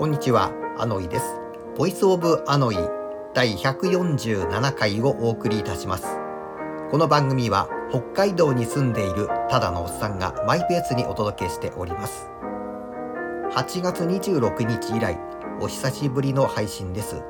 [0.00, 1.26] こんにちは、アノイです。
[1.76, 2.76] ボイスオブアノイ
[3.34, 6.06] 第147回をお送りいたします。
[6.90, 12.30] この番組は北海道に住んでいるただのおっさんがマイペースにお届けしております。
[13.52, 15.18] 8月26日以来、
[15.60, 17.22] お久しぶりの配信です。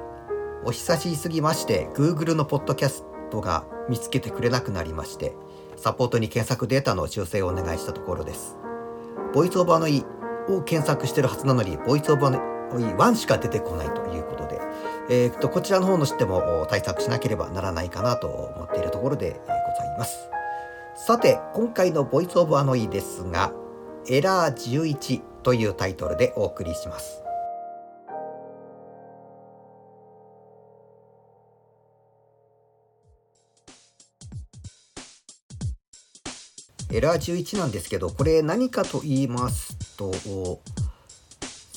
[0.65, 5.35] お久しすぎまして、Google のポッドキャストが見つけてくれなくなりまして、
[5.75, 8.57] サポートに検索データの修正をお願いしたところです。
[9.35, 10.07] ボイスオブアノイ
[10.49, 14.61] を検索してるはずなのに、ボイスオブアノイ1しか出てこないということで、
[15.09, 20.29] えー、とこちらの方のしても対策しなければならないかなと思っているところでございます。
[21.07, 23.53] さて、今回のボイスオブアノイですが、
[24.09, 27.23] エラー11というタイトルでお送りします。
[36.93, 40.11] エラー11なんですけど、これ何かと言いますと、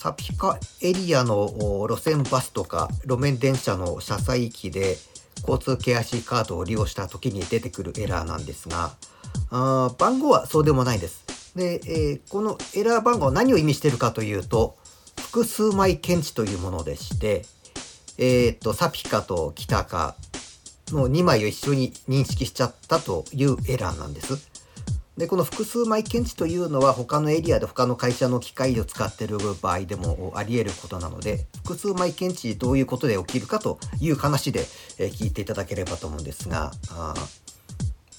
[0.03, 1.47] サピカエリアの
[1.87, 4.97] 路線バスとか路面電車の車載機で
[5.47, 8.91] 交通系 IC カードを利用した時に出てくるエラーなんですが、
[9.49, 11.53] あ番号はそうでもないです。
[11.55, 14.75] で、えー、このエラー番号は何を意味しているかというと、
[15.17, 17.45] 複数枚検知というものでして、
[18.17, 20.15] えっ、と、サピカとキタカ
[20.89, 24.52] の2枚を一緒に認識しちゃったというエラーなんです。
[25.17, 34.61] で、この複数枚検知というのは他のエリアで他の会社の機械を使っている場合でもあり得ることなので、複数枚検知どういうことで起きるかという話で
[34.97, 37.13] 聞いていただければと思うんですが、あ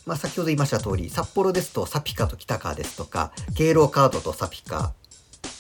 [0.07, 4.93] まあ、先ほど言いました通り、札幌ですとサピカと北川ですとか、敬老カードとサピカ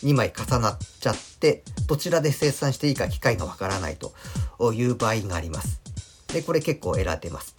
[0.04, 4.12] 2枚重なっちゃって、どちらで生産していいか機械がわからないと
[4.72, 5.80] いう場合があります。
[6.28, 7.53] で、これ結構エラー出ます。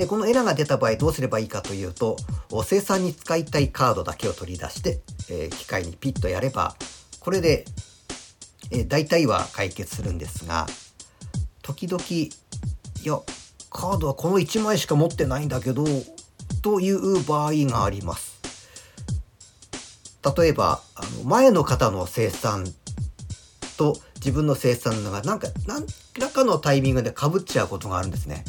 [0.00, 2.16] で、このエラーが出た場合どうすればいいかというと、
[2.64, 6.74] 生産に使いたいカードだけを取り出して、えー、機械にピッとやれば、
[7.20, 7.66] これで、
[8.70, 10.66] えー、大体は解決するんですが、
[11.60, 12.30] 時々、い
[13.04, 13.20] や、
[13.68, 15.84] カードはこの1枚しか持ってないんだけど、
[16.62, 18.40] という場合があります。
[20.34, 22.64] 例えば、あの前の方の生産
[23.76, 25.84] と自分の生産がなんか何
[26.18, 28.44] らかのタイミングでかぶっちゃうことがあるんですね。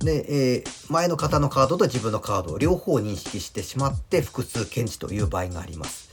[0.00, 0.26] で、
[0.56, 6.08] えー、前の方のカードと自分のカードを両方認識してしまって複数検知という場合があります。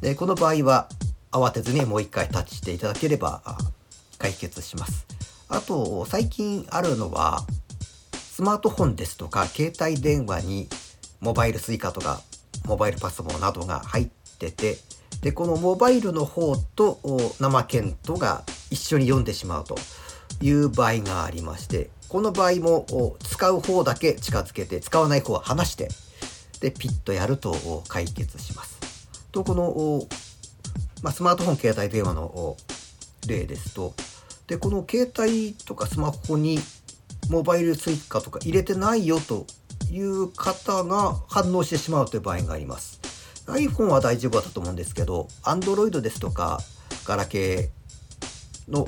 [0.00, 0.88] で、この場合は
[1.30, 3.42] 慌てずにもう一回タッチしていただければ
[4.18, 5.06] 解決します。
[5.48, 7.46] あと、最近あるのは、
[8.12, 10.68] スマートフォンですとか携帯電話に
[11.20, 12.22] モバイル suica とか
[12.64, 14.08] モバイルパスモなどが入っ
[14.38, 14.78] てて、
[15.20, 16.98] で、このモバイルの方と
[17.38, 19.76] 生検討が一緒に読んでしまうと
[20.42, 25.88] いう場合がありまして、この場合も使う方だけ近づけて使わない方は離して
[26.60, 29.08] でピッとやると解決します。
[29.32, 30.06] とこの、
[31.02, 32.58] まあ、スマートフォン携帯電話の
[33.26, 33.94] 例ですと
[34.46, 36.58] でこの携帯とかスマホに
[37.30, 39.46] モバイル suica とか入れてないよと
[39.90, 43.00] いう方が反応してしまうという場合があります。
[43.46, 46.60] iPhone は大丈夫だったと思うんですけど Android ですとか
[47.06, 48.86] ガラケーの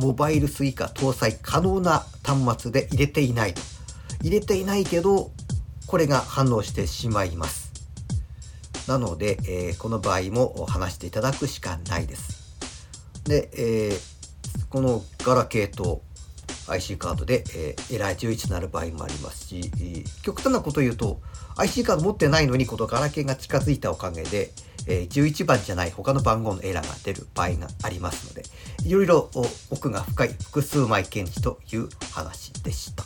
[0.00, 3.60] モバイル suica 搭載可能な端末で入れていないと。
[4.22, 5.30] 入れていないけど、
[5.86, 7.70] これが反応してしまいます。
[8.86, 12.40] なので、えー、この場合も話していただくしかないです。
[13.24, 16.02] で、えー、このガラケーと
[16.68, 19.70] IC カードで、えー、エラー11になる場合もありますし、
[20.22, 21.20] 極端なこと言うと、
[21.56, 24.50] IC カード持ってないのにこのガラケーが近づいたおかげで、
[24.90, 28.42] え、11番じゃない他の番号のエラーが出る場合がありますので、
[28.84, 29.30] いろいろ
[29.70, 33.04] 奥が深い複数枚検知という話でした。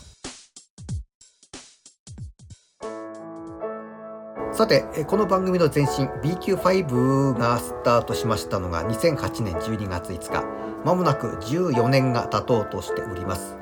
[4.54, 10.44] さて、この番組の前身 BQ5 がスタートしましたのが2008年12月5日。
[10.86, 13.58] まもなく14年が経とうとしております。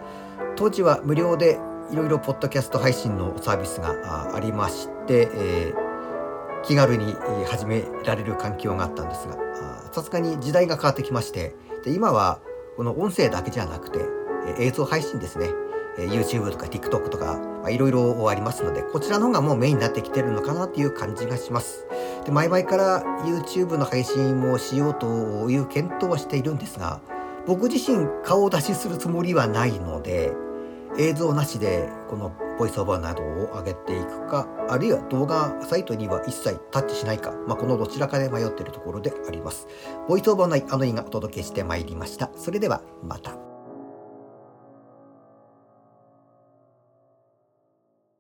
[0.55, 1.59] 当時は無料で
[1.91, 5.82] いろいろポッドキャスト配信のサービスがありまして、えー
[6.65, 7.15] 気軽に
[7.47, 9.37] 始められる環境があったんですが
[9.93, 11.55] さすがに時代が変わってきまして
[11.85, 12.41] で今は
[12.77, 14.01] この音声だけじゃなくて
[14.59, 15.51] 映像配信ですね。
[15.99, 17.39] YouTube とか TikTok とか
[17.69, 21.87] いろいろありますのでこちらの方がもうメインになってきてるのかなっていう感じがします。
[22.25, 27.03] で前々から YouTube の配信もしようという検討はしているんですが
[27.47, 30.33] 僕自身顔出しするつもりはないので
[30.99, 39.67] 映像なしでこのボイスオーバーなどを上げていくか、あるいは動画サイトには一切タッチしないか、まあ、このどちらかで迷っているところであります。
[40.09, 42.31] ボイスオーバーのあの意がお届けしてまいりました。
[42.37, 43.52] それではまた。